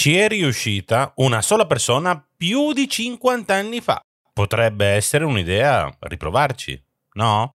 [0.00, 4.00] Ci è riuscita una sola persona più di 50 anni fa.
[4.32, 6.82] Potrebbe essere un'idea riprovarci,
[7.16, 7.50] no?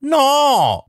[0.00, 0.84] No!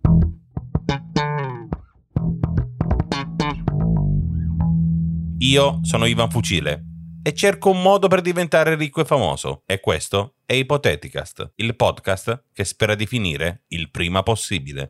[5.37, 6.83] Io sono Ivan Fucile
[7.23, 9.63] e cerco un modo per diventare ricco e famoso.
[9.65, 14.89] E questo è Ipoteticast, il podcast che spera di finire il prima possibile.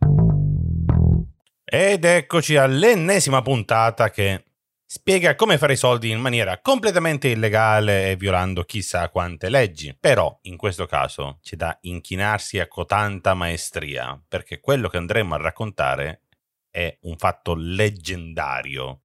[1.64, 4.46] Ed eccoci all'ennesima puntata che
[4.92, 9.96] spiega come fare i soldi in maniera completamente illegale e violando chissà quante leggi.
[9.98, 15.38] Però, in questo caso, c'è da inchinarsi a cotanta maestria, perché quello che andremo a
[15.38, 16.24] raccontare
[16.72, 19.02] è un fatto leggendario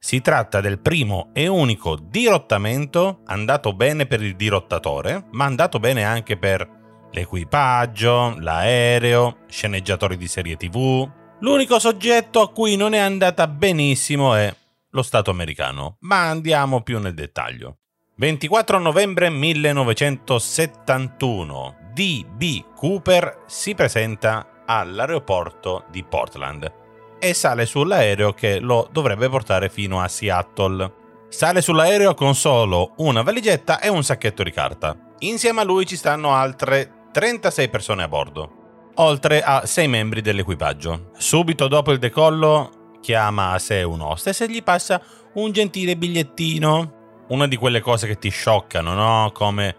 [0.00, 6.04] si tratta del primo e unico dirottamento andato bene per il dirottatore, ma andato bene
[6.04, 11.10] anche per l'equipaggio, l'aereo, sceneggiatori di serie tv.
[11.40, 14.54] L'unico soggetto a cui non è andata benissimo è
[14.90, 17.76] lo Stato americano, ma andiamo più nel dettaglio.
[18.16, 22.64] 24 novembre 1971, D.B.
[22.74, 26.72] Cooper si presenta all'aeroporto di Portland
[27.18, 30.94] e sale sull'aereo che lo dovrebbe portare fino a Seattle.
[31.28, 34.96] Sale sull'aereo con solo una valigetta e un sacchetto di carta.
[35.20, 41.10] Insieme a lui ci stanno altre 36 persone a bordo, oltre a 6 membri dell'equipaggio.
[41.16, 45.00] Subito dopo il decollo chiama a sé un hostess e gli passa
[45.34, 47.24] un gentile bigliettino.
[47.28, 49.30] Una di quelle cose che ti scioccano, no?
[49.32, 49.76] Come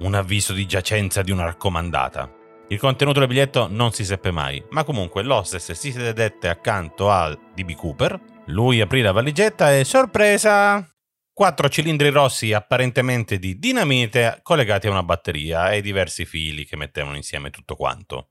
[0.00, 2.38] un avviso di giacenza di una raccomandata.
[2.68, 7.36] Il contenuto del biglietto non si seppe mai, ma comunque l'hostess si sedette accanto al
[7.52, 10.84] DB Cooper, lui aprì la valigetta e sorpresa!
[11.32, 17.16] Quattro cilindri rossi apparentemente di dinamite collegati a una batteria e diversi fili che mettevano
[17.16, 18.28] insieme tutto quanto.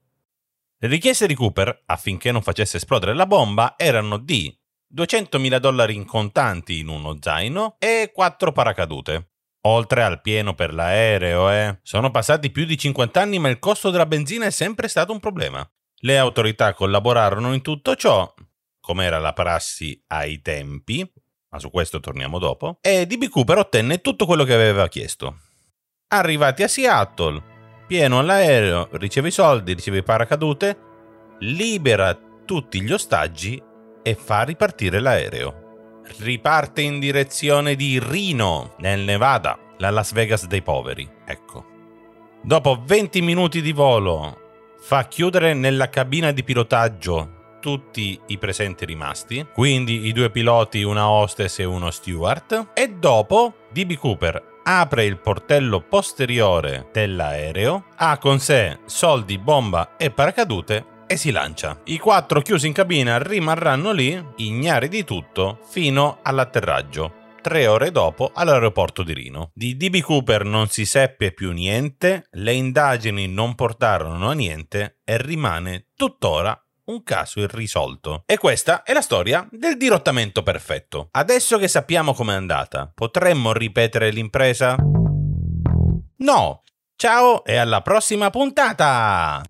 [0.82, 4.58] Le richieste di Cooper, affinché non facesse esplodere la bomba, erano di
[4.96, 9.32] 200.000 dollari in contanti in uno zaino e 4 paracadute.
[9.64, 11.80] Oltre al pieno per l'aereo, eh.
[11.84, 15.20] Sono passati più di 50 anni ma il costo della benzina è sempre stato un
[15.20, 15.70] problema.
[15.98, 18.34] Le autorità collaborarono in tutto ciò,
[18.80, 21.06] come era la prassi ai tempi,
[21.50, 25.40] ma su questo torniamo dopo, e DB Cooper ottenne tutto quello che aveva chiesto.
[26.08, 27.49] Arrivati a Seattle,
[27.90, 30.78] pieno all'aereo, riceve i soldi, riceve i paracadute,
[31.40, 33.60] libera tutti gli ostaggi
[34.04, 35.68] e fa ripartire l'aereo
[36.18, 41.08] riparte in direzione di Reno, nel Nevada, la Las Vegas dei poveri.
[41.26, 41.66] Ecco.
[42.42, 49.46] Dopo 20 minuti di volo, fa chiudere nella cabina di pilotaggio tutti i presenti rimasti,
[49.54, 55.18] quindi i due piloti, una hostess e uno steward, e dopo DB Cooper apre il
[55.18, 61.82] portello posteriore dell'aereo, ha con sé soldi, bomba e paracadute e si lancia.
[61.86, 68.32] I quattro chiusi in cabina rimarranno lì, ignari di tutto, fino all'atterraggio tre ore dopo
[68.34, 69.52] all'aeroporto di Rino.
[69.54, 75.18] Di DB Cooper non si seppe più niente, le indagini non portarono a niente e
[75.18, 78.24] rimane tuttora un caso irrisolto.
[78.26, 81.10] E questa è la storia del dirottamento perfetto.
[81.12, 84.76] Adesso che sappiamo com'è andata, potremmo ripetere l'impresa?
[86.18, 86.64] No!
[86.96, 89.44] Ciao e alla prossima puntata!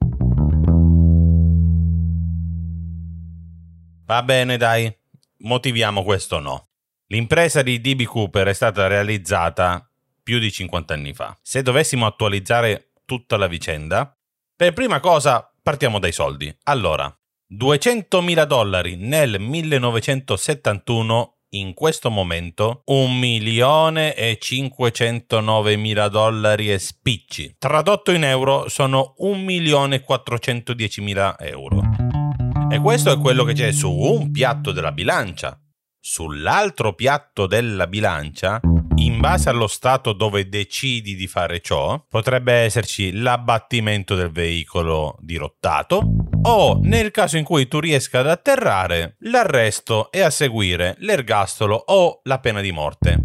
[4.05, 4.91] Va bene, dai,
[5.39, 6.67] motiviamo questo no.
[7.07, 9.87] L'impresa di DB Cooper è stata realizzata
[10.21, 11.35] più di 50 anni fa.
[11.41, 14.15] Se dovessimo attualizzare tutta la vicenda,
[14.55, 16.55] per prima cosa partiamo dai soldi.
[16.63, 17.18] Allora,
[17.51, 27.55] 200.000 dollari nel 1971 in questo momento 1 milione e 509 mila dollari e spicci.
[27.57, 31.81] Tradotto in euro sono 1 milione e 410 mila euro.
[32.69, 35.59] E questo è quello che c'è su un piatto della bilancia.
[35.99, 38.59] Sull'altro piatto della bilancia,
[39.05, 46.01] in base allo stato dove decidi di fare ciò, potrebbe esserci l'abbattimento del veicolo dirottato
[46.41, 52.21] o, nel caso in cui tu riesca ad atterrare, l'arresto e a seguire l'ergastolo o
[52.23, 53.19] la pena di morte.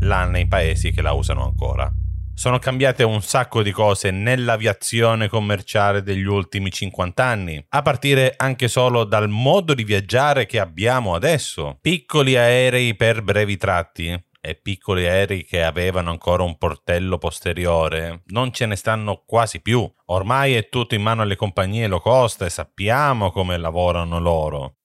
[0.00, 1.90] Là nei paesi che la usano ancora
[2.36, 8.68] sono cambiate un sacco di cose nell'aviazione commerciale degli ultimi 50 anni, a partire anche
[8.68, 11.78] solo dal modo di viaggiare che abbiamo adesso.
[11.80, 18.52] Piccoli aerei per brevi tratti e piccoli aerei che avevano ancora un portello posteriore non
[18.52, 19.90] ce ne stanno quasi più.
[20.06, 24.76] Ormai è tutto in mano alle compagnie low cost e sappiamo come lavorano loro.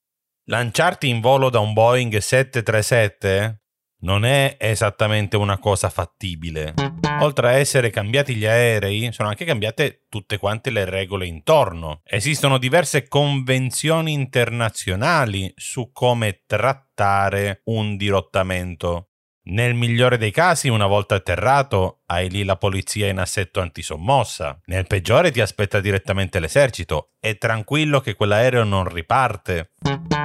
[0.46, 3.62] Lanciarti in volo da un Boeing 737
[4.02, 6.74] non è esattamente una cosa fattibile.
[7.20, 12.02] Oltre a essere cambiati gli aerei, sono anche cambiate tutte quante le regole intorno.
[12.04, 19.11] Esistono diverse convenzioni internazionali su come trattare un dirottamento.
[19.44, 24.60] Nel migliore dei casi, una volta atterrato, hai lì la polizia in assetto antisommossa.
[24.66, 27.14] Nel peggiore ti aspetta direttamente l'esercito.
[27.20, 29.72] È tranquillo che quell'aereo non riparte.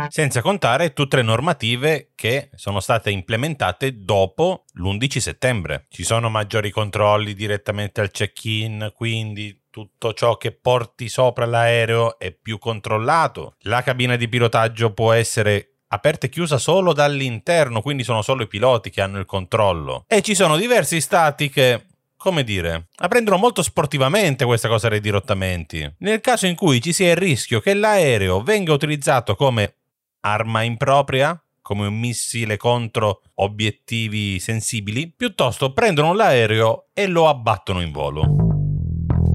[0.08, 5.86] Senza contare tutte le normative che sono state implementate dopo l'11 settembre.
[5.88, 12.32] Ci sono maggiori controlli direttamente al check-in, quindi tutto ciò che porti sopra l'aereo è
[12.32, 13.56] più controllato.
[13.60, 18.48] La cabina di pilotaggio può essere aperta e chiusa solo dall'interno, quindi sono solo i
[18.48, 20.04] piloti che hanno il controllo.
[20.06, 21.86] E ci sono diversi stati che
[22.16, 25.88] come dire, la prendono molto sportivamente questa cosa dei dirottamenti.
[25.98, 29.74] Nel caso in cui ci sia il rischio che l'aereo venga utilizzato come
[30.20, 37.92] arma impropria, come un missile contro obiettivi sensibili, piuttosto prendono l'aereo e lo abbattono in
[37.92, 38.45] volo.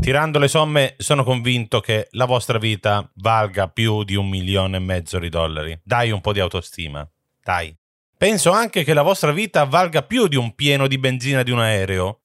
[0.01, 4.79] Tirando le somme, sono convinto che la vostra vita valga più di un milione e
[4.79, 5.79] mezzo di dollari.
[5.83, 7.07] Dai un po' di autostima.
[7.39, 7.77] Dai.
[8.17, 11.59] Penso anche che la vostra vita valga più di un pieno di benzina di un
[11.59, 12.21] aereo.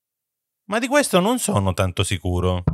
[0.69, 2.65] Ma di questo non sono tanto sicuro.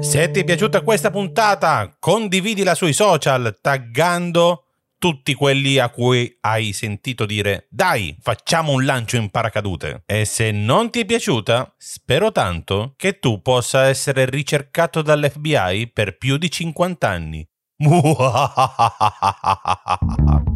[0.00, 4.65] Se ti è piaciuta questa puntata, condividila sui social taggando
[4.98, 10.02] tutti quelli a cui hai sentito dire dai, facciamo un lancio in paracadute.
[10.06, 16.16] E se non ti è piaciuta, spero tanto che tu possa essere ricercato dall'FBI per
[16.16, 17.46] più di 50 anni.